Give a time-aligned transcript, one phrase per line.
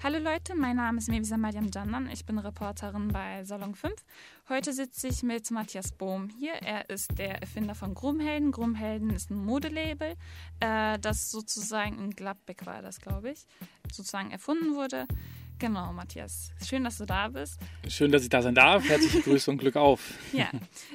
[0.00, 2.08] Hallo Leute, mein Name ist Mevisa Mariam Jandan.
[2.12, 3.92] Ich bin Reporterin bei Salon 5.
[4.48, 6.52] Heute sitze ich mit Matthias Bohm hier.
[6.52, 8.52] Er ist der Erfinder von Grumhelden.
[8.52, 10.14] Grumhelden ist ein Modelabel,
[10.60, 13.44] äh, das sozusagen in Gladbeck war, das glaube ich,
[13.92, 15.08] sozusagen erfunden wurde.
[15.58, 16.52] Genau, Matthias.
[16.64, 17.58] Schön, dass du da bist.
[17.88, 18.88] Schön, dass ich da sein darf.
[18.88, 20.14] Herzliche Grüße und Glück auf.
[20.32, 20.48] Ja.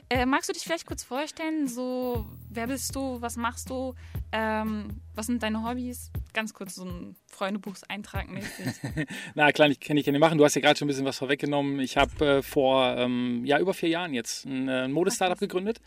[0.09, 1.67] Äh, magst du dich vielleicht kurz vorstellen?
[1.67, 2.25] So,
[2.55, 3.21] wer bist du?
[3.21, 3.95] Was machst du?
[4.31, 6.11] Ähm, was sind deine Hobbys?
[6.33, 8.65] Ganz kurz so ein Freundebuchseintrag mäßig.
[9.35, 10.37] Na klar, ich kann ich gerne machen.
[10.37, 11.79] Du hast ja gerade schon ein bisschen was vorweggenommen.
[11.79, 15.79] Ich habe äh, vor ähm, ja, über vier Jahren jetzt ein, äh, Modestartup gegründet,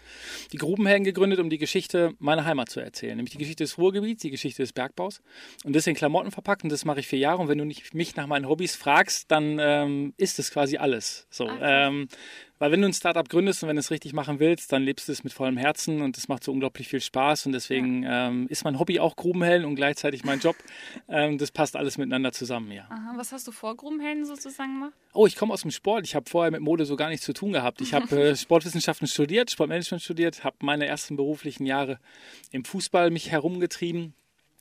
[0.52, 3.16] die Grubenhelden gegründet, um die Geschichte meiner Heimat zu erzählen.
[3.16, 5.23] Nämlich die Geschichte des Ruhrgebiets, die Geschichte des Bergbaus.
[5.65, 7.43] Und das in Klamotten verpackt und das mache ich vier Jahre.
[7.43, 11.27] Und wenn du nicht, mich nach meinen Hobbys fragst, dann ähm, ist es quasi alles.
[11.30, 12.07] So, okay.
[12.59, 15.09] Weil wenn du ein Startup gründest und wenn du es richtig machen willst, dann lebst
[15.09, 17.46] du es mit vollem Herzen und es macht so unglaublich viel Spaß.
[17.46, 18.29] Und deswegen ja.
[18.29, 20.56] ähm, ist mein Hobby auch Grubenhellen und gleichzeitig mein Job.
[21.09, 22.87] Ähm, das passt alles miteinander zusammen, ja.
[22.88, 24.92] Aha, was hast du vor Grubenhellen sozusagen gemacht?
[25.12, 26.05] Oh, ich komme aus dem Sport.
[26.05, 27.80] Ich habe vorher mit Mode so gar nichts zu tun gehabt.
[27.80, 32.01] Ich habe äh, Sportwissenschaften studiert, Sportmanagement studiert, habe meine ersten beruflichen Jahre
[32.51, 34.15] im Fußball mich herumgetrieben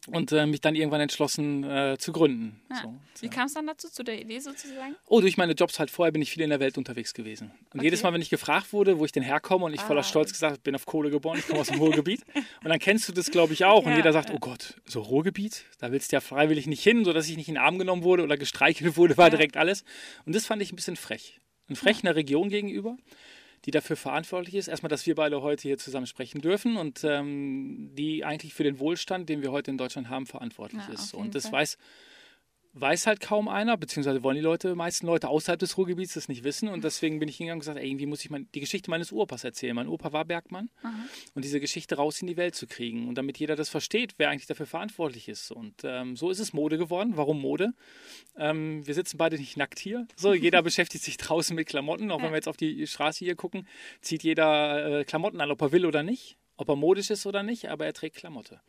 [0.08, 2.62] und äh, mich dann irgendwann entschlossen äh, zu gründen.
[2.70, 2.82] Ja.
[2.84, 4.96] So, Wie kam es dann dazu, zu der Idee sozusagen?
[5.08, 7.52] Oh, durch meine Jobs halt vorher bin ich viel in der Welt unterwegs gewesen.
[7.74, 7.86] Und okay.
[7.86, 9.86] jedes Mal, wenn ich gefragt wurde, wo ich denn herkomme und ich ah.
[9.86, 12.22] voller Stolz gesagt bin auf Kohle geboren, ich komme aus dem Ruhrgebiet.
[12.64, 13.84] Und dann kennst du das, glaube ich, auch.
[13.84, 14.36] Ja, und jeder sagt, ja.
[14.36, 17.56] oh Gott, so Ruhrgebiet, da willst du ja freiwillig nicht hin, sodass ich nicht in
[17.56, 19.84] den Arm genommen wurde oder gestreichelt wurde, war direkt alles.
[20.26, 21.40] Und das fand ich ein bisschen frech.
[21.70, 22.98] Ein frech einer Region gegenüber
[23.66, 24.68] die dafür verantwortlich ist.
[24.68, 28.80] Erstmal, dass wir beide heute hier zusammen sprechen dürfen und ähm, die eigentlich für den
[28.80, 31.14] Wohlstand, den wir heute in Deutschland haben, verantwortlich ja, ist.
[31.14, 31.62] Und das Fall.
[31.62, 31.78] weiß
[32.78, 36.44] weiß halt kaum einer, beziehungsweise wollen die Leute, meisten Leute außerhalb des Ruhrgebiets das nicht
[36.44, 36.68] wissen.
[36.68, 39.14] Und deswegen bin ich hingegangen und gesagt, ey, irgendwie muss ich mein, die Geschichte meines
[39.14, 39.76] Opas erzählen.
[39.76, 40.94] Mein Opa war Bergmann Aha.
[41.34, 43.08] und diese Geschichte raus in die Welt zu kriegen.
[43.08, 45.52] Und damit jeder das versteht, wer eigentlich dafür verantwortlich ist.
[45.52, 47.14] Und ähm, so ist es Mode geworden.
[47.16, 47.74] Warum Mode?
[48.38, 50.06] Ähm, wir sitzen beide nicht nackt hier.
[50.18, 52.12] So, jeder beschäftigt sich draußen mit Klamotten.
[52.12, 53.68] Auch wenn wir jetzt auf die Straße hier gucken,
[54.02, 56.38] zieht jeder äh, Klamotten an, ob er will oder nicht.
[56.58, 58.62] Ob er modisch ist oder nicht, aber er trägt Klamotte.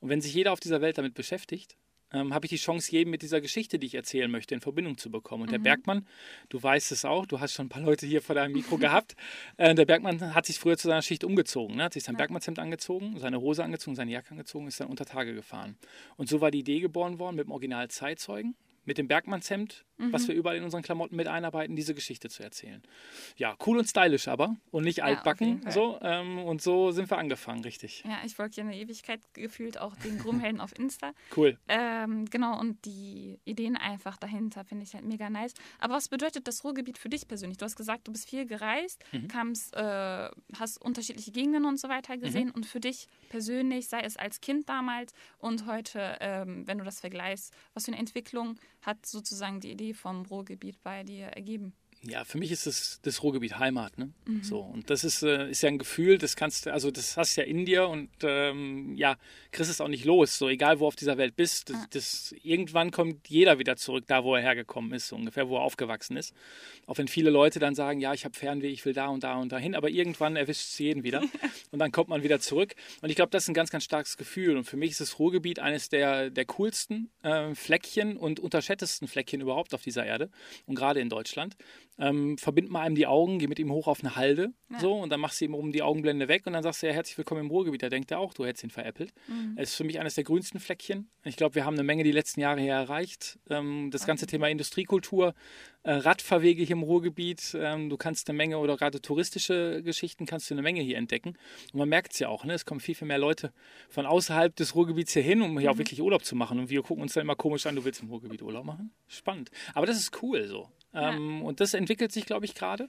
[0.00, 1.76] Und wenn sich jeder auf dieser Welt damit beschäftigt,
[2.12, 4.98] ähm, habe ich die Chance, jedem mit dieser Geschichte, die ich erzählen möchte, in Verbindung
[4.98, 5.42] zu bekommen.
[5.42, 5.52] Und mhm.
[5.52, 6.06] der Bergmann,
[6.48, 9.16] du weißt es auch, du hast schon ein paar Leute hier vor deinem Mikro gehabt,
[9.56, 11.84] äh, der Bergmann hat sich früher zu seiner Schicht umgezogen, ne?
[11.84, 12.18] hat sich sein ja.
[12.18, 15.76] Bergmannshemd angezogen, seine Hose angezogen, seine Jacke angezogen, ist dann unter Tage gefahren.
[16.16, 20.12] Und so war die Idee geboren worden mit dem Original Zeitzeugen, mit dem Bergmannshemd, mhm.
[20.12, 22.82] was wir überall in unseren Klamotten mit einarbeiten, diese Geschichte zu erzählen.
[23.36, 25.64] Ja, cool und stylisch aber und nicht ja, altbacken.
[25.70, 28.04] So, ähm, und so sind wir angefangen, richtig.
[28.06, 31.12] Ja, ich folge ja eine Ewigkeit gefühlt auch den Grumhelden auf Insta.
[31.36, 31.58] Cool.
[31.68, 35.54] Ähm, genau, und die Ideen einfach dahinter finde ich halt mega nice.
[35.78, 37.58] Aber was bedeutet das Ruhrgebiet für dich persönlich?
[37.58, 39.28] Du hast gesagt, du bist viel gereist, mhm.
[39.28, 42.48] kamst, äh, hast unterschiedliche Gegenden und so weiter gesehen.
[42.48, 42.54] Mhm.
[42.54, 47.00] Und für dich persönlich, sei es als Kind damals und heute, ähm, wenn du das
[47.00, 51.74] vergleichst, was für eine Entwicklung hat sozusagen die Idee vom Ruhrgebiet bei dir ergeben?
[52.04, 53.96] Ja, für mich ist das, das Ruhrgebiet Heimat.
[53.96, 54.10] Ne?
[54.26, 54.42] Mhm.
[54.42, 57.36] So, und das ist, äh, ist ja ein Gefühl, das kannst du, also das hast
[57.36, 59.16] du ja in dir und ähm, ja,
[59.52, 60.36] kriegst es auch nicht los.
[60.36, 64.24] So, egal wo auf dieser Welt bist, das, das, irgendwann kommt jeder wieder zurück, da
[64.24, 66.34] wo er hergekommen ist, so ungefähr, wo er aufgewachsen ist.
[66.86, 69.36] Auch wenn viele Leute dann sagen, ja, ich habe Fernweh, ich will da und da
[69.36, 71.22] und dahin, aber irgendwann erwischt es jeden wieder
[71.70, 72.74] und dann kommt man wieder zurück.
[73.00, 74.56] Und ich glaube, das ist ein ganz, ganz starkes Gefühl.
[74.56, 79.40] Und für mich ist das Ruhrgebiet eines der, der coolsten äh, Fleckchen und unterschätztesten Fleckchen
[79.40, 80.30] überhaupt auf dieser Erde
[80.66, 81.56] und gerade in Deutschland
[81.98, 84.80] ähm, verbind mal einem die Augen, geh mit ihm hoch auf eine Halde, ja.
[84.80, 86.92] so, und dann machst du ihm oben die Augenblende weg und dann sagst du, ja,
[86.92, 87.82] herzlich willkommen im Ruhrgebiet.
[87.82, 89.12] Da denkt er auch, du hättest ihn veräppelt.
[89.28, 89.54] Mhm.
[89.56, 91.10] Es ist für mich eines der grünsten Fleckchen.
[91.24, 93.38] Ich glaube, wir haben eine Menge die letzten Jahre hier erreicht.
[93.50, 95.34] Ähm, das ganze Thema Industriekultur,
[95.82, 100.50] äh, Radfahrwege hier im Ruhrgebiet, ähm, du kannst eine Menge oder gerade touristische Geschichten kannst
[100.50, 101.36] du eine Menge hier entdecken.
[101.72, 102.54] Und man merkt es ja auch, ne?
[102.54, 103.52] es kommen viel, viel mehr Leute
[103.88, 105.74] von außerhalb des Ruhrgebiets hier hin, um hier mhm.
[105.74, 106.58] auch wirklich Urlaub zu machen.
[106.58, 108.92] Und wir gucken uns dann immer komisch an, du willst im Ruhrgebiet Urlaub machen?
[109.08, 109.50] Spannend.
[109.74, 110.68] Aber das ist cool so.
[110.94, 111.44] Ähm, ja.
[111.44, 112.88] Und das entwickelt sich, glaube ich, gerade.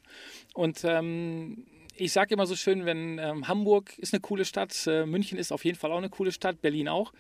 [0.54, 1.66] Und ähm,
[1.96, 5.52] ich sage immer so schön, wenn ähm, Hamburg ist eine coole Stadt, äh, München ist
[5.52, 7.14] auf jeden Fall auch eine coole Stadt, Berlin auch.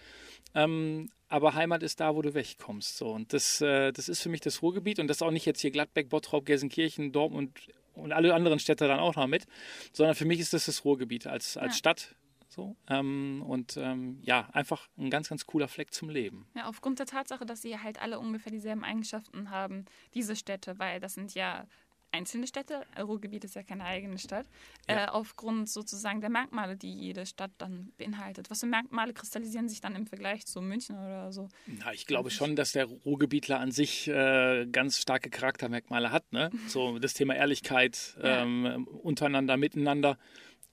[0.56, 2.98] Ähm, aber Heimat ist da, wo du wegkommst.
[2.98, 3.08] So.
[3.08, 5.72] Und das, äh, das ist für mich das Ruhrgebiet und das auch nicht jetzt hier
[5.72, 7.52] Gladbeck, Bottrop, Gelsenkirchen, Dortmund
[7.96, 9.46] und alle anderen Städte dann auch noch mit,
[9.92, 11.78] sondern für mich ist das das Ruhrgebiet als, als ja.
[11.78, 12.16] Stadt,
[12.54, 16.46] so, ähm, und ähm, ja, einfach ein ganz, ganz cooler Fleck zum Leben.
[16.56, 21.00] Ja, aufgrund der Tatsache, dass sie halt alle ungefähr dieselben Eigenschaften haben, diese Städte, weil
[21.00, 21.66] das sind ja
[22.14, 24.46] einzelne Städte, Ruhrgebiet ist ja keine eigene Stadt,
[24.88, 25.06] ja.
[25.06, 28.52] äh, aufgrund sozusagen der Merkmale, die jede Stadt dann beinhaltet.
[28.52, 31.50] Was für Merkmale kristallisieren sich dann im Vergleich zu München oder so?
[31.66, 36.32] Na, ich glaube schon, dass der Ruhrgebietler an sich äh, ganz starke Charaktermerkmale hat.
[36.32, 36.52] Ne?
[36.68, 38.44] So das Thema Ehrlichkeit ja.
[38.44, 40.18] ähm, untereinander, miteinander.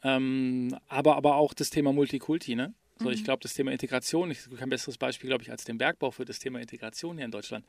[0.03, 2.75] Ähm, aber, aber auch das Thema Multikulti, ne?
[3.01, 3.13] So, mhm.
[3.13, 6.27] ich glaube, das Thema Integration, ich kein besseres Beispiel, glaube ich, als den Bergbau für
[6.27, 7.65] das Thema Integration hier in Deutschland.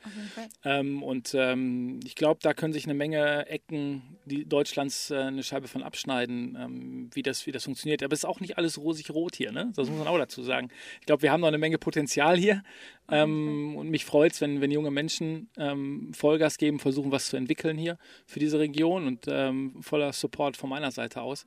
[0.66, 5.44] Ähm, und ähm, ich glaube, da können sich eine Menge Ecken die Deutschlands äh, eine
[5.44, 8.04] Scheibe von abschneiden, ähm, wie, das, wie das funktioniert.
[8.04, 9.72] Aber es ist auch nicht alles rosig-rot hier, ne?
[9.76, 10.70] Das muss man auch dazu sagen.
[11.00, 12.62] Ich glaube, wir haben noch eine Menge Potenzial hier.
[13.10, 17.38] Ähm, und mich freut es, wenn, wenn junge Menschen ähm, Vollgas geben, versuchen, was zu
[17.38, 21.46] entwickeln hier für diese Region und ähm, voller Support von meiner Seite aus.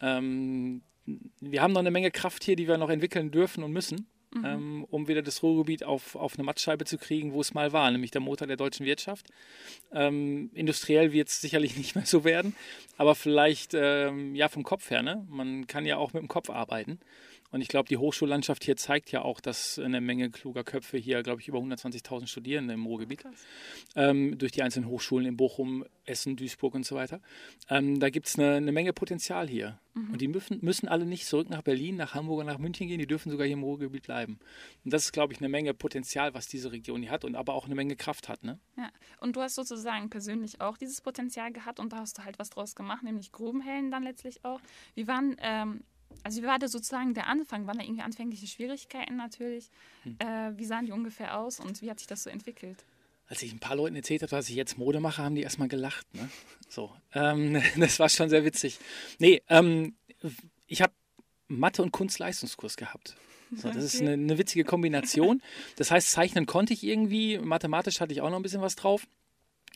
[0.00, 4.06] Ähm, wir haben noch eine Menge Kraft hier, die wir noch entwickeln dürfen und müssen,
[4.34, 4.44] mhm.
[4.44, 7.90] ähm, um wieder das Ruhrgebiet auf, auf eine Mattscheibe zu kriegen, wo es mal war,
[7.90, 9.26] nämlich der Motor der deutschen Wirtschaft.
[9.92, 12.54] Ähm, industriell wird es sicherlich nicht mehr so werden,
[12.96, 15.02] aber vielleicht ähm, ja vom Kopf her.
[15.02, 15.26] Ne?
[15.28, 17.00] Man kann ja auch mit dem Kopf arbeiten.
[17.54, 21.22] Und ich glaube, die Hochschullandschaft hier zeigt ja auch, dass eine Menge kluger Köpfe hier,
[21.22, 23.22] glaube ich, über 120.000 Studierende im Ruhrgebiet,
[23.94, 27.20] ähm, durch die einzelnen Hochschulen in Bochum, Essen, Duisburg und so weiter.
[27.70, 29.78] Ähm, da gibt es eine, eine, Menge Potenzial hier.
[29.94, 30.10] Mhm.
[30.10, 32.98] Und die müssen, müssen alle nicht zurück nach Berlin, nach Hamburg oder nach München gehen,
[32.98, 34.38] die dürfen sogar hier im Ruhrgebiet bleiben.
[34.84, 37.54] Und das ist, glaube ich, eine Menge Potenzial, was diese Region hier hat und aber
[37.54, 38.42] auch eine Menge Kraft hat.
[38.42, 38.58] Ne?
[38.76, 42.38] Ja, und du hast sozusagen persönlich auch dieses Potenzial gehabt und da hast du halt
[42.38, 44.60] was draus gemacht, nämlich Grubenhellen dann letztlich auch.
[44.94, 45.80] Wie waren ähm,
[46.22, 47.66] also wie war da sozusagen der Anfang?
[47.66, 49.70] Waren da irgendwie anfängliche Schwierigkeiten natürlich?
[50.04, 50.16] Hm.
[50.18, 52.84] Äh, wie sahen die ungefähr aus und wie hat sich das so entwickelt?
[53.26, 55.68] Als ich ein paar Leuten erzählt habe, dass ich jetzt Mode mache, haben die erstmal
[55.68, 56.06] gelacht.
[56.14, 56.28] Ne?
[56.68, 58.78] So, ähm, das war schon sehr witzig.
[59.18, 59.96] Nee, ähm,
[60.66, 60.92] ich habe
[61.48, 63.16] Mathe- und Kunstleistungskurs gehabt.
[63.56, 65.42] So, das ist eine, eine witzige Kombination.
[65.76, 69.06] Das heißt, zeichnen konnte ich irgendwie, mathematisch hatte ich auch noch ein bisschen was drauf.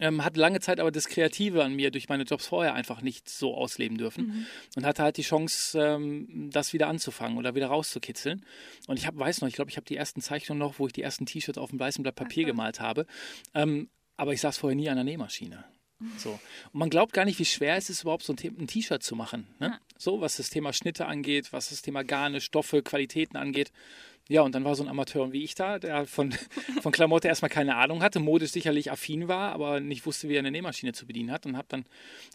[0.01, 3.29] Ähm, hat lange Zeit aber das Kreative an mir durch meine Jobs vorher einfach nicht
[3.29, 4.47] so ausleben dürfen mhm.
[4.77, 8.45] und hatte halt die Chance, ähm, das wieder anzufangen oder wieder rauszukitzeln.
[8.87, 10.93] Und ich hab, weiß noch, ich glaube, ich habe die ersten Zeichnungen noch, wo ich
[10.93, 12.53] die ersten T-Shirts auf dem weißen Blatt Papier okay.
[12.53, 13.07] gemalt habe.
[13.55, 15.65] Ähm, aber ich saß vorher nie an der Nähmaschine.
[16.17, 16.39] So.
[16.73, 19.49] Und man glaubt gar nicht, wie schwer es ist, überhaupt so ein T-Shirt zu machen.
[19.59, 19.69] Ne?
[19.69, 19.81] Ja.
[19.97, 23.73] So, was das Thema Schnitte angeht, was das Thema Garne, Stoffe, Qualitäten angeht.
[24.31, 26.33] Ja, und dann war so ein Amateur wie ich da, der von,
[26.83, 30.41] von Klamotte erstmal keine Ahnung hatte, modisch sicherlich affin war, aber nicht wusste, wie er
[30.41, 31.87] eine Nähmaschine zu bedienen hat und habe dann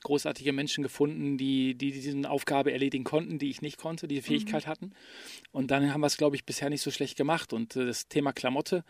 [0.01, 4.21] großartige Menschen gefunden, die, die diese Aufgabe erledigen konnten, die ich nicht konnte, die, die
[4.23, 4.69] Fähigkeit mhm.
[4.69, 4.91] hatten.
[5.51, 7.53] Und dann haben wir es, glaube ich, bisher nicht so schlecht gemacht.
[7.53, 8.83] Und äh, das Thema Klamotte,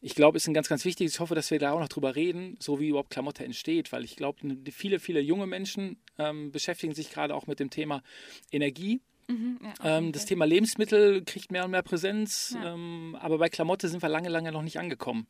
[0.00, 1.12] ich glaube, ist ein ganz, ganz wichtiges.
[1.12, 4.02] Ich hoffe, dass wir da auch noch drüber reden, so wie überhaupt Klamotte entsteht, weil
[4.02, 8.02] ich glaube, viele, viele junge Menschen ähm, beschäftigen sich gerade auch mit dem Thema
[8.50, 12.74] Energie Mhm, ja, ähm, das Thema Lebensmittel kriegt mehr und mehr Präsenz, ja.
[12.74, 15.26] ähm, aber bei Klamotte sind wir lange, lange noch nicht angekommen.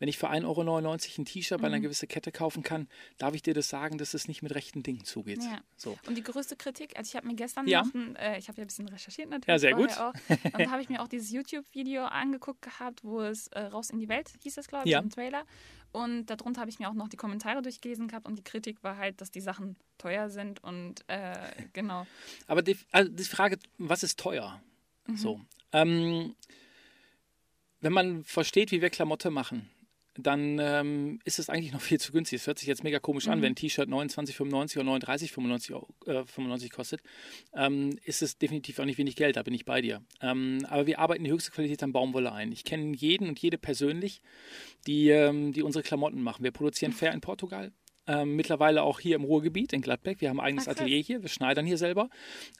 [0.00, 1.62] Wenn ich für 1,99 Euro ein T-Shirt mhm.
[1.62, 1.82] bei einer mhm.
[1.82, 2.88] gewissen Kette kaufen kann,
[3.18, 5.42] darf ich dir das sagen, dass es nicht mit rechten Dingen zugeht.
[5.42, 5.60] Ja.
[5.76, 5.96] So.
[6.06, 8.64] Und die größte Kritik, also ich habe mir gestern noch, ein, äh, ich habe ja
[8.64, 9.48] ein bisschen recherchiert natürlich.
[9.48, 9.96] Ja, sehr gut.
[9.96, 13.90] Auch, und da habe ich mir auch dieses YouTube-Video angeguckt gehabt, wo es äh, Raus
[13.90, 15.44] in die Welt hieß es, glaube ich, im Trailer.
[15.92, 18.98] Und darunter habe ich mir auch noch die Kommentare durchgelesen gehabt und die Kritik war
[18.98, 21.32] halt, dass die Sachen teuer sind und äh,
[21.72, 22.06] genau.
[22.46, 24.60] Aber die, also die Frage, was ist teuer?
[25.06, 25.16] Mhm.
[25.16, 25.40] So.
[25.72, 26.34] Ähm,
[27.80, 29.70] wenn man versteht, wie wir Klamotte machen,
[30.18, 32.40] dann ähm, ist es eigentlich noch viel zu günstig.
[32.40, 33.32] Es hört sich jetzt mega komisch mhm.
[33.32, 37.02] an, wenn ein T-Shirt 29,95 oder 39,95 äh, 95 kostet,
[37.54, 40.02] ähm, ist es definitiv auch nicht wenig Geld, da bin ich bei dir.
[40.22, 42.52] Ähm, aber wir arbeiten die höchste Qualität an Baumwolle ein.
[42.52, 44.22] Ich kenne jeden und jede persönlich,
[44.86, 46.42] die, ähm, die unsere Klamotten machen.
[46.42, 47.72] Wir produzieren fair in Portugal.
[48.08, 50.20] Ähm, mittlerweile auch hier im Ruhrgebiet in Gladbeck.
[50.20, 50.80] Wir haben ein eigenes okay.
[50.80, 52.08] Atelier hier, wir schneidern hier selber.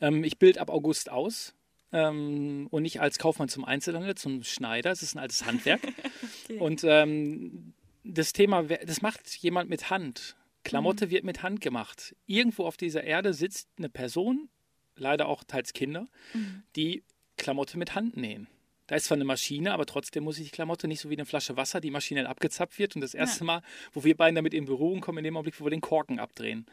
[0.00, 1.54] Ähm, ich bilde ab August aus
[1.93, 4.90] ähm, und nicht als Kaufmann zum Einzelhandel, zum Schneider.
[4.90, 5.81] Es ist ein altes Handwerk.
[6.44, 6.58] okay.
[6.58, 10.37] Und ähm, das Thema, das macht jemand mit Hand.
[10.64, 11.11] Klamotte mhm.
[11.11, 12.16] wird mit Hand gemacht.
[12.26, 14.49] Irgendwo auf dieser Erde sitzt eine Person,
[14.97, 16.64] leider auch teils Kinder, mhm.
[16.75, 17.04] die
[17.37, 18.49] Klamotte mit Hand nähen.
[18.87, 21.26] Da ist zwar eine Maschine, aber trotzdem muss ich die Klamotte nicht so wie eine
[21.26, 22.95] Flasche Wasser, die maschinell abgezapft wird.
[22.95, 23.47] Und das erste ja.
[23.47, 23.62] Mal,
[23.93, 26.66] wo wir beiden damit in Berührung kommen, in dem Augenblick, wo wir den Korken abdrehen.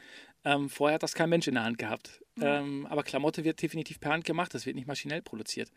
[0.46, 2.23] Ähm, vorher hat das kein Mensch in der Hand gehabt.
[2.42, 5.72] Ähm, aber Klamotte wird definitiv per Hand gemacht, das wird nicht maschinell produziert.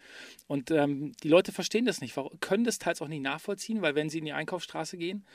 [0.47, 4.09] Und ähm, die Leute verstehen das nicht, können das teils auch nicht nachvollziehen, weil wenn
[4.09, 5.27] sie in die Einkaufsstraße gehen,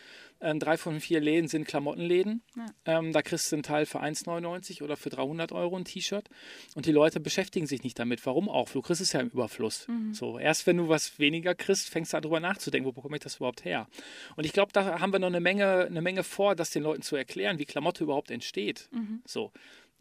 [0.42, 2.42] ähm, drei von vier Läden sind Klamottenläden.
[2.56, 2.66] Ja.
[2.86, 6.28] Ähm, da kriegst du einen Teil für 1,99 oder für 300 Euro ein T-Shirt.
[6.74, 8.26] Und die Leute beschäftigen sich nicht damit.
[8.26, 8.70] Warum auch?
[8.70, 9.88] Du kriegst es ja im Überfluss.
[9.88, 10.16] Mhm.
[10.16, 13.36] So, erst wenn du was weniger kriegst, fängst du darüber nachzudenken, wo bekomme ich das
[13.36, 13.88] überhaupt her?
[14.36, 17.04] Und ich glaube, da haben wir noch eine Menge, eine Menge vor, das den Leuten
[17.04, 18.90] zu erklären, wie Klamotte überhaupt entsteht.
[18.92, 19.22] Mhm.
[19.26, 19.52] So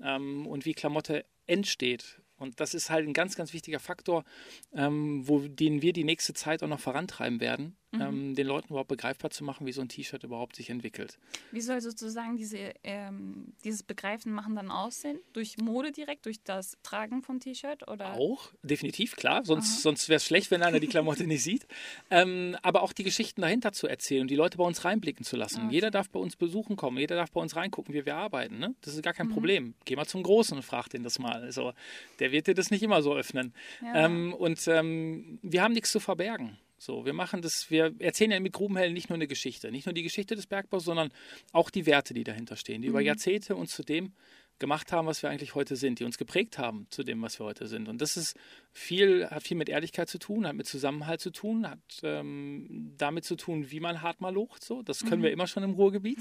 [0.02, 2.20] ähm, und wie Klamotte entsteht.
[2.36, 4.24] Und das ist halt ein ganz, ganz wichtiger Faktor,
[4.72, 7.76] ähm, wo, den wir die nächste Zeit auch noch vorantreiben werden.
[7.92, 8.00] Mhm.
[8.00, 11.18] ähm, den Leuten überhaupt begreifbar zu machen, wie so ein T-Shirt überhaupt sich entwickelt.
[11.52, 15.18] Wie soll sozusagen diese, ähm, dieses Begreifen machen dann aussehen?
[15.32, 17.86] Durch Mode direkt, durch das Tragen vom T-Shirt?
[17.88, 19.44] Auch, definitiv, klar.
[19.44, 21.66] Sonst, sonst wäre es schlecht, wenn einer die Klamotte nicht sieht.
[22.10, 25.36] Ähm, aber auch die Geschichten dahinter zu erzählen und die Leute bei uns reinblicken zu
[25.36, 25.66] lassen.
[25.66, 25.74] Okay.
[25.74, 28.58] Jeder darf bei uns besuchen kommen, jeder darf bei uns reingucken, wie wir arbeiten.
[28.58, 28.74] Ne?
[28.80, 29.32] Das ist gar kein mhm.
[29.32, 29.74] Problem.
[29.84, 31.42] Geh mal zum Großen und frag den das mal.
[31.42, 31.72] Also,
[32.18, 33.52] der wird dir das nicht immer so öffnen.
[33.82, 34.06] Ja.
[34.06, 36.58] Ähm, und ähm, wir haben nichts zu verbergen.
[36.82, 39.92] So, wir machen das, wir erzählen ja mit Grubenhellen nicht nur eine Geschichte, nicht nur
[39.92, 41.12] die Geschichte des Bergbaus, sondern
[41.52, 42.94] auch die Werte, die dahinter stehen, die mhm.
[42.94, 44.14] über Jahrzehnte uns zu dem
[44.58, 47.44] gemacht haben, was wir eigentlich heute sind, die uns geprägt haben zu dem, was wir
[47.44, 47.86] heute sind.
[47.86, 48.34] Und das ist
[48.72, 53.26] viel, hat viel mit Ehrlichkeit zu tun, hat mit Zusammenhalt zu tun, hat ähm, damit
[53.26, 54.64] zu tun, wie man hart mal locht.
[54.64, 55.24] So, das können mhm.
[55.24, 56.18] wir immer schon im Ruhrgebiet.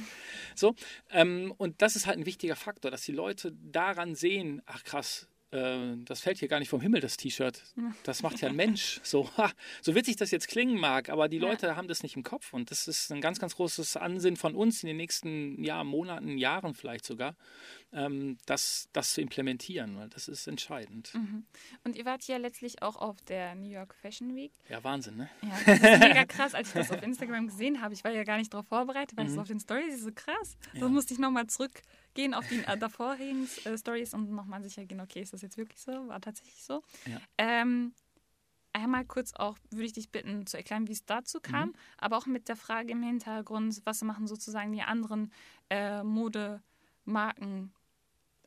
[0.55, 0.75] So,
[1.09, 5.29] ähm, und das ist halt ein wichtiger Faktor, dass die Leute daran sehen, ach krass,
[5.51, 7.63] äh, das fällt hier gar nicht vom Himmel, das T-Shirt.
[8.03, 9.01] Das macht ja ein Mensch.
[9.09, 9.51] So, ha,
[9.81, 11.75] so witzig das jetzt klingen mag, aber die Leute ja.
[11.75, 12.53] haben das nicht im Kopf.
[12.53, 16.37] Und das ist ein ganz, ganz großes Ansinnen von uns in den nächsten ja, Monaten,
[16.37, 17.35] Jahren vielleicht sogar,
[17.91, 21.13] ähm, das, das zu implementieren, weil das ist entscheidend.
[21.15, 21.45] Mhm.
[21.83, 24.51] Und ihr wart ja letztlich auch auf der New York Fashion Week.
[24.69, 25.29] Ja, Wahnsinn, ne?
[25.41, 27.93] Ja, das ist mega krass, als ich das auf Instagram gesehen habe.
[27.95, 29.29] Ich war ja gar nicht darauf vorbereitet, weil mhm.
[29.29, 30.57] ich so auf den Stories so krass.
[30.73, 30.81] Ja.
[30.81, 31.47] So musste ich nochmal
[32.09, 35.57] zurückgehen auf die äh, davorherigen äh, Stories und nochmal sicher gehen, okay, ist das jetzt
[35.57, 35.91] wirklich so?
[36.07, 36.81] War tatsächlich so?
[37.05, 37.19] Ja.
[37.37, 37.93] Ähm,
[38.73, 41.75] einmal kurz auch, würde ich dich bitten zu erklären, wie es dazu kam, mhm.
[41.97, 45.31] aber auch mit der Frage im Hintergrund, was machen sozusagen die anderen
[45.69, 47.73] äh, Modemarken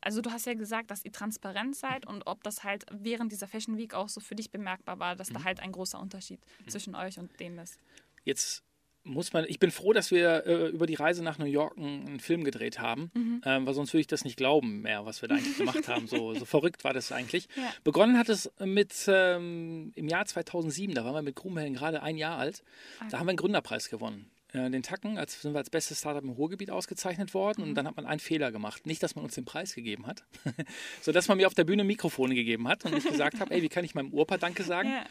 [0.05, 3.47] also du hast ja gesagt, dass ihr transparent seid und ob das halt während dieser
[3.47, 5.35] Fashion Week auch so für dich bemerkbar war, dass mhm.
[5.35, 6.69] da halt ein großer Unterschied mhm.
[6.69, 7.79] zwischen euch und dem ist.
[8.25, 8.65] Jetzt
[9.03, 12.07] muss man, ich bin froh, dass wir äh, über die Reise nach New York einen,
[12.07, 13.41] einen Film gedreht haben, mhm.
[13.45, 16.07] ähm, weil sonst würde ich das nicht glauben mehr, was wir da eigentlich gemacht haben.
[16.07, 17.47] So, so verrückt war das eigentlich.
[17.55, 17.71] Ja.
[17.83, 22.17] Begonnen hat es mit ähm, im Jahr 2007, da waren wir mit Krumhellen gerade ein
[22.17, 22.63] Jahr alt,
[22.99, 23.07] okay.
[23.11, 24.29] da haben wir einen Gründerpreis gewonnen.
[24.53, 27.69] Äh, den Tacken, als sind wir als bestes Startup im Ruhrgebiet ausgezeichnet worden mhm.
[27.69, 28.85] und dann hat man einen Fehler gemacht.
[28.85, 30.23] Nicht, dass man uns den Preis gegeben hat,
[31.01, 33.61] sondern dass man mir auf der Bühne Mikrofone gegeben hat und ich gesagt habe, ey,
[33.63, 34.89] wie kann ich meinem Opa Danke sagen?
[34.89, 35.05] Ja.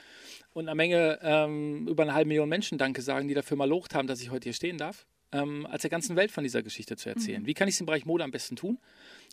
[0.53, 3.95] Und eine Menge, ähm, über eine halbe Million Menschen Danke sagen, die dafür mal locht
[3.95, 6.97] haben, dass ich heute hier stehen darf, ähm, als der ganzen Welt von dieser Geschichte
[6.97, 7.43] zu erzählen.
[7.43, 7.47] Mhm.
[7.47, 8.79] Wie kann ich es im Bereich Mode am besten tun?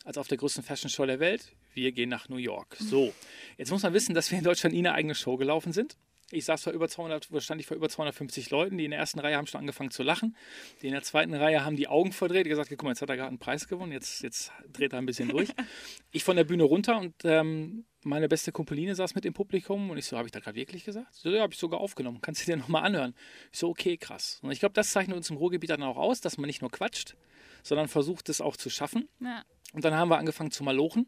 [0.04, 1.52] Als auf der größten Fashion Show der Welt.
[1.74, 2.76] Wir gehen nach New York.
[2.80, 3.12] So,
[3.58, 5.96] jetzt muss man wissen, dass wir in Deutschland nie eine eigene Show gelaufen sind.
[6.32, 9.18] Ich saß vor über 200, stand ich vor über 250 Leuten, die in der ersten
[9.18, 10.36] Reihe haben schon angefangen zu lachen.
[10.82, 13.16] Die in der zweiten Reihe haben die Augen verdreht, gesagt, guck mal, jetzt hat er
[13.16, 15.48] gerade einen Preis gewonnen, jetzt, jetzt dreht er ein bisschen durch.
[16.12, 19.98] ich von der Bühne runter und ähm, meine beste Kumpeline saß mit im Publikum und
[19.98, 21.12] ich so, habe ich da gerade wirklich gesagt?
[21.14, 23.14] So, ja, habe ich sogar aufgenommen, kannst du dir nochmal anhören.
[23.52, 24.38] Ich so, okay, krass.
[24.42, 26.70] Und ich glaube, das zeichnet uns im Ruhrgebiet dann auch aus, dass man nicht nur
[26.70, 27.16] quatscht,
[27.62, 29.08] sondern versucht es auch zu schaffen.
[29.20, 29.42] Ja.
[29.72, 31.06] Und dann haben wir angefangen zu malochen,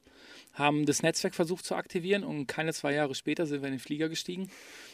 [0.53, 3.81] haben das Netzwerk versucht zu aktivieren und keine zwei Jahre später sind wir in den
[3.81, 4.51] Flieger gestiegen,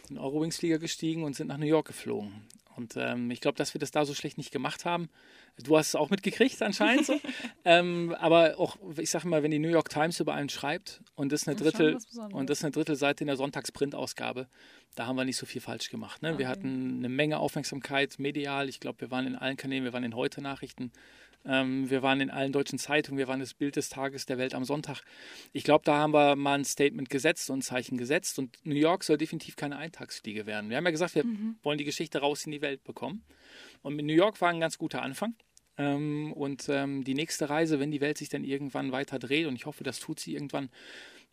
[0.08, 2.46] in den Eurowings-Flieger gestiegen und sind nach New York geflogen.
[2.78, 5.10] Und ähm, ich glaube, dass wir das da so schlecht nicht gemacht haben.
[5.64, 7.20] Du hast es auch mitgekriegt anscheinend so.
[7.64, 11.32] ähm, aber auch, ich sage mal, wenn die New York Times über einen schreibt und
[11.32, 11.98] das eine Drittel
[12.30, 14.46] und das eine Drittelseite in der Sonntagsprintausgabe,
[14.94, 16.22] da haben wir nicht so viel falsch gemacht.
[16.22, 16.30] Ne?
[16.30, 16.38] Okay.
[16.38, 18.68] Wir hatten eine Menge Aufmerksamkeit medial.
[18.68, 20.92] Ich glaube, wir waren in allen Kanälen, wir waren in heute Nachrichten,
[21.44, 24.54] ähm, wir waren in allen deutschen Zeitungen, wir waren das Bild des Tages der Welt
[24.54, 25.02] am Sonntag.
[25.52, 28.38] Ich glaube, da haben wir mal ein Statement gesetzt und ein Zeichen gesetzt.
[28.38, 30.70] Und New York soll definitiv keine Eintagsfliege werden.
[30.70, 31.56] Wir haben ja gesagt, wir mhm.
[31.62, 33.24] wollen die Geschichte raus in die Welt bekommen.
[33.82, 35.34] Und mit New York war ein ganz guter Anfang.
[35.78, 39.54] Ähm, und ähm, die nächste Reise, wenn die Welt sich dann irgendwann weiter dreht, und
[39.54, 40.70] ich hoffe, das tut sie irgendwann,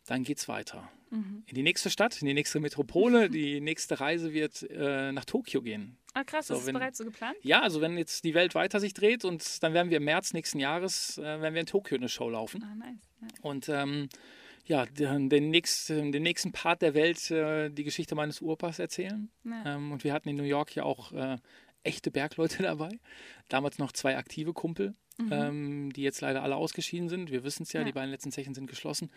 [0.06, 0.88] dann geht es weiter.
[1.10, 1.44] Mhm.
[1.46, 3.30] In die nächste Stadt, in die nächste Metropole.
[3.36, 5.98] Die nächste Reise wird äh, nach Tokio gehen.
[6.14, 7.36] Ah, krass, so, das ist bereits so geplant?
[7.42, 10.32] Ja, also wenn jetzt die Welt weiter sich dreht und dann werden wir im März
[10.32, 12.64] nächsten Jahres, äh, werden wir in Tokio eine Show laufen.
[12.64, 12.96] Ah, nice.
[13.20, 13.28] Ja.
[13.42, 14.08] Und ähm,
[14.64, 19.30] ja, den, den, nächsten, den nächsten Part der Welt äh, die Geschichte meines Urpas erzählen.
[19.44, 19.76] Ja.
[19.76, 21.36] Ähm, und wir hatten in New York ja auch äh,
[21.82, 22.98] echte Bergleute dabei.
[23.48, 25.32] Damals noch zwei aktive Kumpel mhm.
[25.32, 27.30] ähm, die jetzt leider alle ausgeschieden sind.
[27.30, 29.10] Wir wissen es ja, ja, die beiden letzten Zechen sind geschlossen.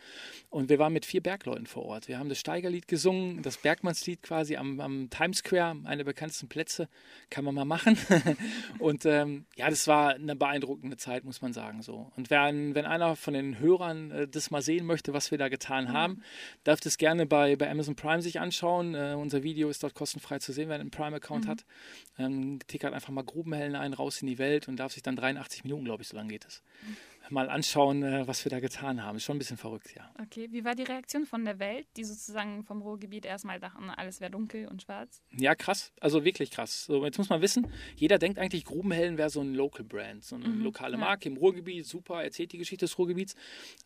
[0.49, 2.07] Und wir waren mit vier Bergleuten vor Ort.
[2.07, 6.47] Wir haben das Steigerlied gesungen, das Bergmannslied quasi am, am Times Square, einer der bekanntesten
[6.47, 6.87] Plätze,
[7.29, 7.97] kann man mal machen.
[8.79, 11.81] und ähm, ja, das war eine beeindruckende Zeit, muss man sagen.
[11.81, 12.11] So.
[12.15, 15.49] Und wenn, wenn einer von den Hörern äh, das mal sehen möchte, was wir da
[15.49, 15.93] getan mhm.
[15.93, 16.23] haben,
[16.63, 18.95] darf das gerne bei, bei Amazon Prime sich anschauen.
[18.95, 21.49] Äh, unser Video ist dort kostenfrei zu sehen, wer einen Prime-Account mhm.
[21.49, 21.65] hat.
[22.17, 25.63] Ähm, tickert einfach mal Grubenhellen ein, raus in die Welt und darf sich dann 83
[25.63, 26.61] Minuten glaube ich, so lange geht es.
[27.31, 29.17] mal anschauen, äh, was wir da getan haben.
[29.17, 30.11] Ist schon ein bisschen verrückt, ja.
[30.21, 34.21] Okay, wie war die Reaktion von der Welt, die sozusagen vom Ruhrgebiet erstmal dachten, alles
[34.21, 35.23] wäre dunkel und schwarz?
[35.31, 35.91] Ja, krass.
[35.99, 36.85] Also wirklich krass.
[36.85, 40.35] So, jetzt muss man wissen, jeder denkt eigentlich, Grubenhellen wäre so ein Local Brand, so
[40.35, 41.31] eine mhm, lokale Marke ja.
[41.31, 41.87] im Ruhrgebiet.
[41.87, 43.35] Super, erzählt die Geschichte des Ruhrgebiets.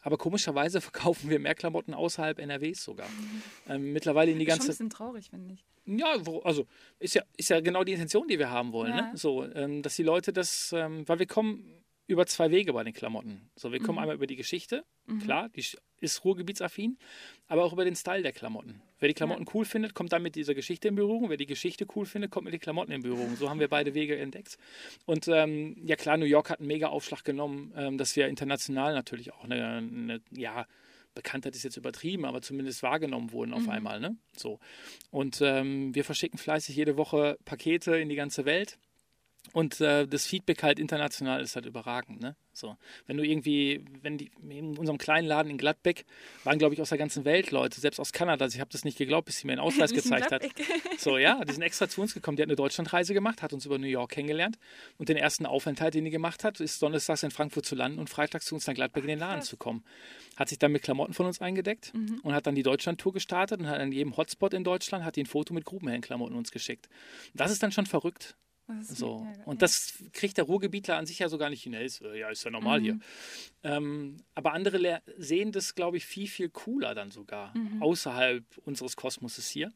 [0.02, 3.08] Aber komischerweise verkaufen wir mehr Klamotten außerhalb NRWs sogar.
[3.08, 3.42] Mhm.
[3.70, 4.68] Ähm, mittlerweile in die ganze.
[4.68, 5.64] Das ist schon ein bisschen traurig, finde ich.
[5.86, 6.68] Ja, also
[7.00, 8.92] ist ja, ist ja genau die Intention, die wir haben wollen.
[8.92, 9.12] Ja.
[9.12, 9.18] Ne?
[9.18, 12.94] So, ähm, dass die Leute das, ähm, weil wir kommen über zwei Wege bei den
[12.94, 13.50] Klamotten.
[13.56, 14.00] So, wir kommen mhm.
[14.00, 15.20] einmal über die Geschichte, mhm.
[15.20, 15.64] klar, die
[16.00, 16.98] ist ruhrgebietsaffin,
[17.48, 18.82] aber auch über den Style der Klamotten.
[19.00, 19.52] Wer die Klamotten ja.
[19.54, 21.30] cool findet, kommt dann mit dieser Geschichte in Berührung.
[21.30, 23.36] Wer die Geschichte cool findet, kommt mit den Klamotten in Berührung.
[23.38, 24.58] So haben wir beide Wege entdeckt.
[25.06, 28.94] Und ähm, ja klar, New York hat einen mega Aufschlag genommen, ähm, dass wir international
[28.94, 30.68] natürlich auch eine, eine ja,
[31.14, 33.70] Bekanntheit ist jetzt übertrieben, aber zumindest wahrgenommen wurden auf mhm.
[33.70, 34.00] einmal.
[34.00, 34.18] Ne?
[34.36, 34.60] So.
[35.12, 38.78] Und ähm, wir verschicken fleißig jede Woche Pakete in die ganze Welt.
[39.52, 42.22] Und äh, das Feedback halt international ist halt überragend.
[42.22, 42.36] Ne?
[42.54, 46.06] So, wenn du irgendwie, wenn die in unserem kleinen Laden in Gladbeck
[46.44, 48.46] waren, glaube ich, aus der ganzen Welt Leute, selbst aus Kanada.
[48.46, 50.44] Also ich habe das nicht geglaubt, bis sie mir einen Ausweis gezeigt hat.
[50.98, 52.38] So, ja, die sind extra zu uns gekommen.
[52.38, 54.58] Die hat eine Deutschlandreise gemacht, hat uns über New York kennengelernt.
[54.98, 58.10] Und den ersten Aufenthalt, den die gemacht hat, ist donnerstags in Frankfurt zu landen und
[58.10, 59.50] freitags zu uns nach Gladbeck Ach, in den Laden krass.
[59.50, 59.84] zu kommen.
[60.38, 62.22] Hat sich dann mit Klamotten von uns eingedeckt mhm.
[62.24, 65.24] und hat dann die Deutschland-Tour gestartet und hat an jedem Hotspot in Deutschland hat die
[65.24, 66.88] ein Foto mit Grubenhellenklamotten uns geschickt.
[67.34, 68.36] Das ist dann schon verrückt.
[68.82, 69.28] So.
[69.46, 71.74] Und das kriegt der Ruhrgebietler an sich ja so gar nicht hin.
[71.74, 72.84] Ist, äh, ja, ist ja normal mhm.
[72.84, 73.00] hier.
[73.64, 77.82] Ähm, aber andere sehen das, glaube ich, viel, viel cooler dann sogar, mhm.
[77.82, 79.72] außerhalb unseres Kosmoses hier.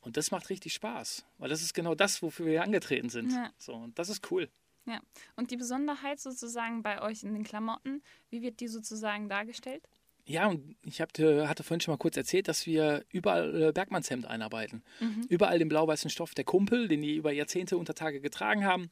[0.00, 3.32] Und das macht richtig Spaß, weil das ist genau das, wofür wir hier angetreten sind.
[3.32, 3.50] Ja.
[3.56, 4.50] So, und das ist cool.
[4.86, 5.00] Ja,
[5.36, 9.88] und die Besonderheit sozusagen bei euch in den Klamotten, wie wird die sozusagen dargestellt?
[10.26, 14.26] Ja, und ich hab, hatte vorhin schon mal kurz erzählt, dass wir überall äh, Bergmannshemd
[14.26, 14.82] einarbeiten.
[15.00, 15.26] Mhm.
[15.28, 18.90] Überall den blau-weißen Stoff der Kumpel, den die über Jahrzehnte unter Tage getragen haben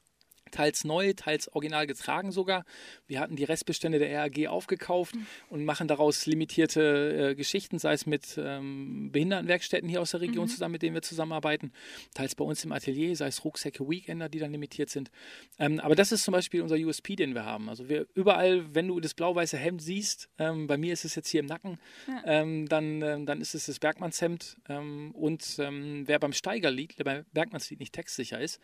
[0.52, 2.64] teils neu, teils original getragen sogar.
[3.06, 5.26] Wir hatten die Restbestände der RAG aufgekauft mhm.
[5.49, 10.44] und machen daraus limitierte äh, Geschichten, sei es mit ähm, Behindertenwerkstätten hier aus der Region
[10.44, 10.50] mhm.
[10.50, 11.73] zusammen, mit denen wir zusammenarbeiten,
[12.14, 15.11] teils bei uns im Atelier, sei es Rucksäcke Weekender, die dann limitiert sind.
[15.59, 17.68] Ähm, aber das ist zum Beispiel unser USP, den wir haben.
[17.68, 21.28] Also wir überall, wenn du das blau-weiße Hemd siehst, ähm, bei mir ist es jetzt
[21.28, 22.23] hier im Nacken, ja.
[22.25, 27.25] Ähm, dann, ähm, dann ist es das Bergmannshemd ähm, und wer beim Steigerlied, der beim
[27.32, 28.61] Bergmannslied nicht textsicher ist,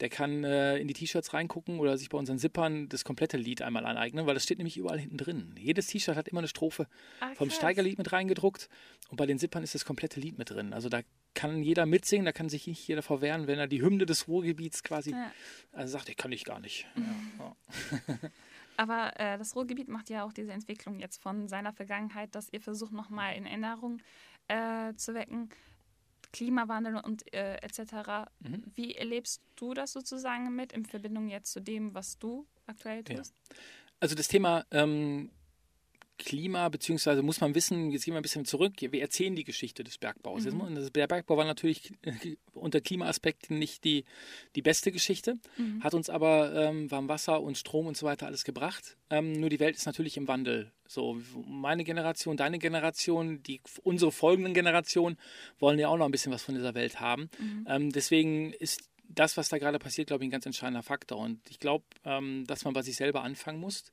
[0.00, 3.62] der kann äh, in die T-Shirts reingucken oder sich bei unseren Zippern das komplette Lied
[3.62, 5.54] einmal aneignen, weil das steht nämlich überall hinten drin.
[5.58, 6.86] Jedes T-Shirt hat immer eine Strophe
[7.20, 8.68] ah, vom Steigerlied mit reingedruckt
[9.10, 10.72] und bei den Zippern ist das komplette Lied mit drin.
[10.72, 11.02] Also da
[11.34, 14.82] kann jeder mitsingen, da kann sich nicht jeder verwehren, wenn er die Hymne des Ruhrgebiets
[14.82, 15.30] quasi ja.
[15.72, 16.86] also sagt, ich kann ich gar nicht.
[17.38, 17.56] Ja.
[18.76, 22.60] Aber äh, das Ruhrgebiet macht ja auch diese Entwicklung jetzt von seiner Vergangenheit, dass ihr
[22.60, 24.02] versucht nochmal in Erinnerung
[24.48, 25.48] äh, zu wecken.
[26.36, 28.28] Klimawandel und äh, etc.
[28.40, 28.64] Mhm.
[28.74, 33.34] Wie erlebst du das sozusagen mit in Verbindung jetzt zu dem, was du aktuell tust?
[33.48, 33.56] Ja.
[34.00, 35.30] Also das Thema ähm,
[36.18, 39.84] Klima, beziehungsweise muss man wissen, jetzt gehen wir ein bisschen zurück, wir erzählen die Geschichte
[39.84, 40.44] des Bergbaus.
[40.44, 40.90] Mhm.
[40.92, 41.92] Der Bergbau war natürlich
[42.54, 44.04] unter Klimaaspekten nicht die,
[44.54, 45.82] die beste Geschichte, mhm.
[45.82, 48.96] hat uns aber ähm, warm Wasser und Strom und so weiter alles gebracht.
[49.10, 50.72] Ähm, nur die Welt ist natürlich im Wandel.
[50.88, 55.18] So, meine Generation, deine Generation, die, unsere folgenden Generationen
[55.58, 57.28] wollen ja auch noch ein bisschen was von dieser Welt haben.
[57.38, 57.66] Mhm.
[57.68, 61.18] Ähm, deswegen ist das, was da gerade passiert, glaube ich, ein ganz entscheidender Faktor.
[61.18, 63.84] Und ich glaube, ähm, dass man bei sich selber anfangen muss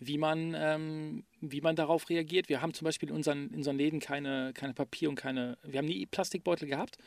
[0.00, 2.48] wie man, ähm, wie man darauf reagiert.
[2.48, 5.78] Wir haben zum Beispiel in unseren, in unseren Läden keine, keine Papier und keine, wir
[5.78, 6.98] haben nie Plastikbeutel gehabt,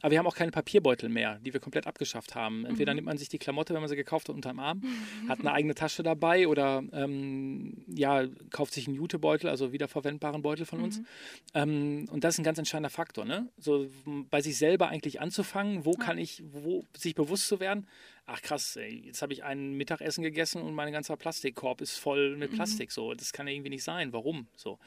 [0.00, 2.64] aber wir haben auch keine Papierbeutel mehr, die wir komplett abgeschafft haben.
[2.64, 2.96] Entweder mhm.
[2.96, 4.82] nimmt man sich die Klamotte, wenn man sie gekauft hat, unterm Arm,
[5.28, 10.66] hat eine eigene Tasche dabei oder ähm, ja, kauft sich einen Jutebeutel, also wiederverwendbaren Beutel
[10.66, 10.98] von uns.
[10.98, 11.06] Mhm.
[11.54, 13.48] Ähm, und das ist ein ganz entscheidender Faktor, ne?
[13.58, 13.88] So
[14.30, 15.98] bei sich selber eigentlich anzufangen, wo ja.
[15.98, 17.86] kann ich, wo sich bewusst zu werden,
[18.30, 22.36] ach krass, ey, jetzt habe ich ein Mittagessen gegessen und mein ganzer Plastikkorb ist voll
[22.36, 22.56] mit mhm.
[22.56, 22.90] Plastik.
[22.90, 22.92] Mhm.
[22.92, 24.12] So, das kann ja irgendwie nicht sein.
[24.12, 24.48] Warum?
[24.56, 24.78] So.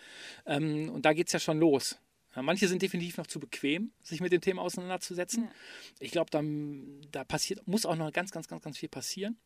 [0.46, 2.00] Ähm, und da geht es ja schon los.
[2.36, 5.44] Ja, manche sind definitiv noch zu bequem, sich mit dem Thema auseinanderzusetzen.
[5.44, 5.52] Ja.
[6.00, 6.42] Ich glaube, da,
[7.12, 9.38] da passiert, muss auch noch ganz, ganz, ganz, ganz viel passieren.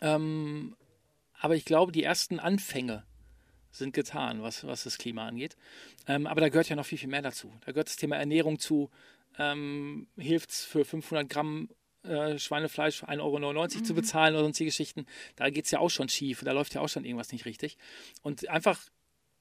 [0.00, 0.76] Ähm,
[1.40, 3.04] aber ich glaube, die ersten Anfänge
[3.70, 5.56] sind getan, was, was das Klima angeht.
[6.06, 7.52] Ähm, aber da gehört ja noch viel, viel mehr dazu.
[7.64, 8.90] Da gehört das Thema Ernährung zu.
[9.38, 11.70] Ähm, Hilft es für 500 Gramm
[12.04, 13.84] äh, Schweinefleisch 1,99 Euro mhm.
[13.84, 16.80] zu bezahlen oder sonstige Geschichten, da geht es ja auch schon schief, da läuft ja
[16.80, 17.78] auch schon irgendwas nicht richtig.
[18.22, 18.80] Und einfach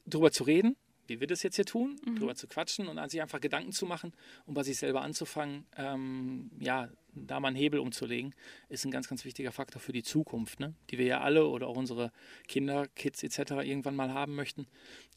[0.06, 0.76] drüber zu reden,
[1.08, 2.16] wie wir das jetzt hier tun, mhm.
[2.16, 4.14] drüber zu quatschen und an sich einfach Gedanken zu machen,
[4.46, 8.34] um bei sich selber anzufangen, ähm, ja, da mal einen Hebel umzulegen,
[8.70, 10.74] ist ein ganz, ganz wichtiger Faktor für die Zukunft, ne?
[10.90, 12.12] die wir ja alle oder auch unsere
[12.48, 13.52] Kinder, Kids etc.
[13.64, 14.68] irgendwann mal haben möchten,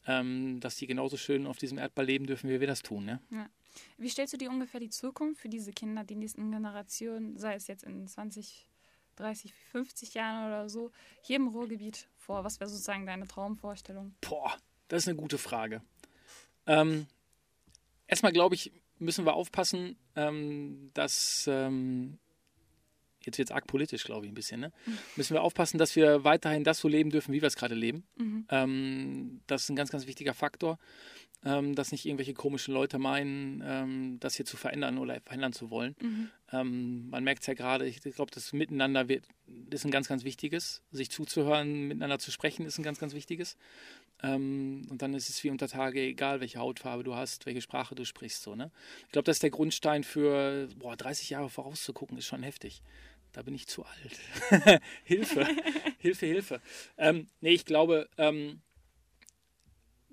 [0.05, 3.05] ähm, dass die genauso schön auf diesem Erdball leben dürfen, wie wir das tun.
[3.05, 3.21] Ne?
[3.31, 3.49] Ja.
[3.97, 7.67] Wie stellst du dir ungefähr die Zukunft für diese Kinder, die nächsten Generationen, sei es
[7.67, 8.67] jetzt in 20,
[9.15, 12.43] 30, 50 Jahren oder so hier im Ruhrgebiet vor?
[12.43, 14.15] Was wäre sozusagen deine Traumvorstellung?
[14.21, 14.55] Boah,
[14.87, 15.81] das ist eine gute Frage.
[16.67, 17.07] Ähm,
[18.07, 22.17] erstmal glaube ich, müssen wir aufpassen, ähm, dass ähm,
[23.25, 24.71] jetzt wird es arg politisch, glaube ich, ein bisschen, ne?
[24.85, 24.97] Mhm.
[25.15, 28.05] müssen wir aufpassen, dass wir weiterhin das so leben dürfen, wie wir es gerade leben.
[28.15, 28.45] Mhm.
[28.49, 30.77] Ähm, das ist ein ganz, ganz wichtiger Faktor,
[31.45, 35.69] ähm, dass nicht irgendwelche komischen Leute meinen, ähm, das hier zu verändern oder verändern zu
[35.69, 35.95] wollen.
[36.01, 36.29] Mhm.
[36.51, 39.25] Ähm, man merkt es ja gerade, ich glaube, das Miteinander wird,
[39.69, 40.81] ist ein ganz, ganz wichtiges.
[40.91, 43.57] Sich zuzuhören, miteinander zu sprechen, ist ein ganz, ganz wichtiges.
[44.23, 47.93] Ähm, und dann ist es wie unter Tage egal, welche Hautfarbe du hast, welche Sprache
[47.93, 48.41] du sprichst.
[48.41, 48.71] So, ne?
[49.05, 52.81] Ich glaube, das ist der Grundstein für boah, 30 Jahre vorauszugucken, ist schon heftig.
[53.33, 54.81] Da bin ich zu alt.
[55.03, 55.45] Hilfe,
[55.99, 56.61] Hilfe, Hilfe.
[56.97, 58.61] Ähm, nee, ich glaube, ähm,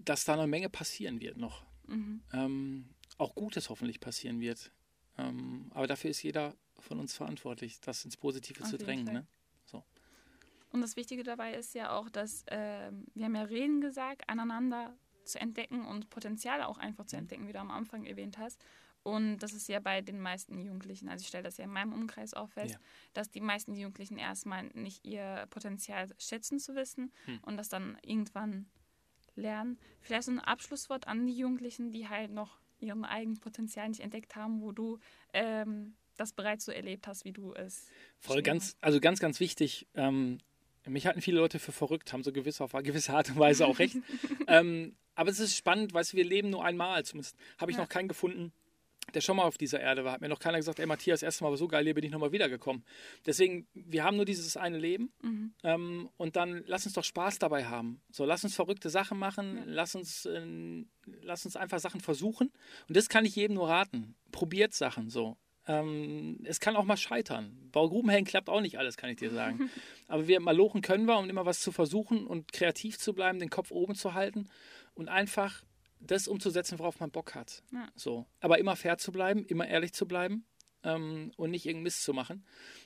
[0.04, 1.64] dass da eine Menge passieren wird noch.
[1.86, 2.22] Mhm.
[2.32, 2.88] Ähm,
[3.18, 4.70] auch Gutes hoffentlich passieren wird.
[5.18, 9.04] Ähm, aber dafür ist jeder von uns verantwortlich, das ins Positive Auf zu drängen.
[9.04, 9.26] Ne?
[9.64, 9.84] So.
[10.70, 14.96] Und das Wichtige dabei ist ja auch, dass äh, wir haben ja Reden gesagt, aneinander
[15.24, 17.22] zu entdecken und Potenziale auch einfach zu mhm.
[17.22, 18.64] entdecken, wie du am Anfang erwähnt hast.
[19.04, 21.92] Und das ist ja bei den meisten Jugendlichen, also ich stelle das ja in meinem
[21.92, 22.80] Umkreis auch fest, ja.
[23.14, 27.40] dass die meisten Jugendlichen erstmal nicht ihr Potenzial schätzen zu wissen hm.
[27.42, 28.66] und das dann irgendwann
[29.36, 29.78] lernen.
[30.00, 34.36] Vielleicht so ein Abschlusswort an die Jugendlichen, die halt noch ihren eigenen Potenzial nicht entdeckt
[34.36, 34.98] haben, wo du
[35.32, 37.88] ähm, das bereits so erlebt hast, wie du es.
[38.18, 39.86] Voll ganz, also ganz, ganz wichtig.
[39.94, 40.38] Ähm,
[40.86, 43.78] mich halten viele Leute für verrückt, haben so gewisse, auf gewisse Art und Weise auch
[43.78, 43.96] recht.
[44.48, 47.04] ähm, aber es ist spannend, weißt du, wir leben nur einmal.
[47.04, 47.82] Zumindest habe ich ja.
[47.82, 48.52] noch keinen gefunden,
[49.14, 51.26] der schon mal auf dieser Erde war, hat mir noch keiner gesagt, ey Matthias, das
[51.26, 52.84] erste Mal war so geil, hier bin ich nochmal wiedergekommen.
[53.26, 55.54] Deswegen, wir haben nur dieses eine Leben mhm.
[55.62, 58.00] ähm, und dann lass uns doch Spaß dabei haben.
[58.10, 59.62] So, lass uns verrückte Sachen machen, ja.
[59.66, 60.84] lass, uns, äh,
[61.22, 62.50] lass uns einfach Sachen versuchen
[62.88, 64.14] und das kann ich jedem nur raten.
[64.30, 65.36] Probiert Sachen so.
[65.66, 67.56] Ähm, es kann auch mal scheitern.
[67.70, 69.70] Bei Grubenhängen klappt auch nicht alles, kann ich dir sagen.
[70.08, 73.50] Aber wir malochen können wir, um immer was zu versuchen und kreativ zu bleiben, den
[73.50, 74.48] Kopf oben zu halten
[74.94, 75.62] und einfach
[76.06, 77.62] das umzusetzen, worauf man Bock hat.
[77.72, 77.88] Ja.
[77.94, 78.26] So.
[78.40, 80.44] Aber immer fair zu bleiben, immer ehrlich zu bleiben
[80.82, 82.44] ähm, und nicht irgendeinen Mist zu machen,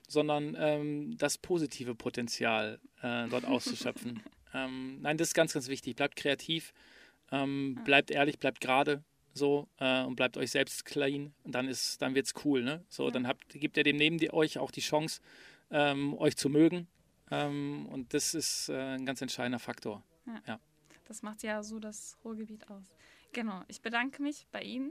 [0.09, 4.23] sondern ähm, das positive Potenzial äh, dort auszuschöpfen.
[4.55, 5.97] ähm, nein, das ist ganz, ganz wichtig.
[5.97, 6.73] Bleibt kreativ,
[7.33, 7.83] ähm, ja.
[7.85, 9.03] bleibt ehrlich, bleibt gerade
[9.33, 12.85] so äh, und bleibt euch selbst clean und dann ist, dann wird's cool, ne?
[12.89, 13.11] So, ja.
[13.11, 15.21] dann habt, gibt ihr dem neben die, euch auch die Chance,
[15.71, 16.89] ähm, euch zu mögen.
[17.31, 20.03] Ähm, und das ist äh, ein ganz entscheidender Faktor.
[20.47, 20.59] ja.
[21.07, 22.93] Das macht ja so das Ruhrgebiet aus.
[23.37, 24.91] Genau, ich bedanke mich bei Ihnen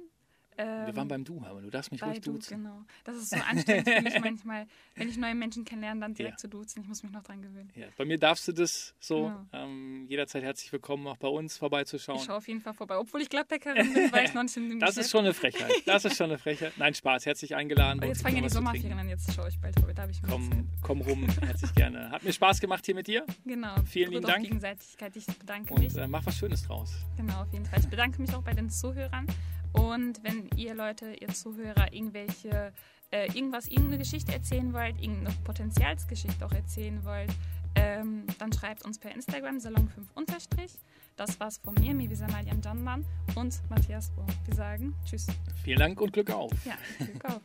[0.58, 2.58] ähm, Wir waren beim Du, aber du darfst mich ruhig duzen.
[2.58, 2.84] Genau.
[3.04, 6.38] Das ist so anstrengend für mich manchmal, wenn ich neue Menschen kennenlerne, dann direkt ja.
[6.38, 6.82] zu duzen.
[6.82, 7.72] Ich muss mich noch dran gewöhnen.
[7.76, 9.26] Ja, bei mir darfst du das so.
[9.26, 9.46] Genau.
[9.54, 12.20] Ähm, jederzeit herzlich willkommen, auch bei uns vorbeizuschauen.
[12.20, 14.70] Ich schaue auf jeden Fall vorbei, obwohl ich Gladbäckerin bin, weil ich noch nicht in
[14.70, 15.06] dem Das Geschäft.
[15.06, 15.72] ist schon eine Frechheit.
[15.86, 16.74] Das ist schon eine Frechheit.
[16.78, 17.26] Nein, Spaß.
[17.26, 18.00] Herzlich eingeladen.
[18.00, 19.10] Aber jetzt fangen ja die Sommerferien an.
[19.10, 19.94] Jetzt schaue ich bald vorbei.
[19.94, 21.28] Da habe ich komm, komm rum.
[21.42, 22.12] Herzlich gerne.
[22.12, 23.26] Hat mir Spaß gemacht hier mit dir.
[23.46, 23.76] Genau.
[23.86, 24.44] Vielen lieben Dank.
[24.44, 25.16] Gegenseitigkeit.
[25.16, 25.96] Ich bedanke Und, mich.
[25.96, 26.94] Äh, mach was Schönes draus.
[27.18, 27.80] Genau, auf jeden Fall.
[27.80, 29.28] Ich bedanke mich auch bei den Zuhörern.
[29.80, 32.72] Und wenn ihr Leute, ihr Zuhörer, irgendwelche,
[33.12, 37.32] äh, irgendwas, irgendeine Geschichte erzählen wollt, irgendeine Potenzialsgeschichte auch erzählen wollt,
[37.76, 40.78] ähm, dann schreibt uns per Instagram Salon5
[41.18, 44.28] Das war's von mir, Mivisa Malian Janman und Matthias Bohm.
[44.46, 45.28] Wir sagen Tschüss.
[45.64, 46.52] Vielen Dank und Glück auf.
[46.66, 47.42] Ja, Glück auf.